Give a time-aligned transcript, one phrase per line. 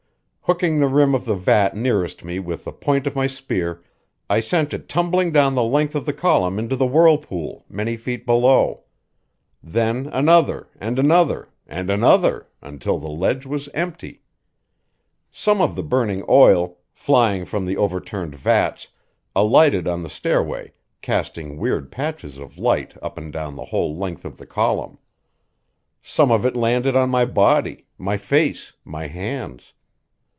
[0.51, 3.81] Hooking the rim of the vat nearest me with the point of my spear,
[4.29, 8.25] I sent it tumbling down the length of the column into the whirlpool, many feet
[8.25, 8.83] below.
[9.63, 14.23] Then another, and another, and another, until the ledge was empty.
[15.31, 18.89] Some of the burning oil, flying from the overturned vats,
[19.33, 24.25] alighted on the stairway, casting weird patches of light up and down the whole length
[24.25, 24.97] of the column.
[26.03, 29.71] Some of it landed on my body, my face, my hands.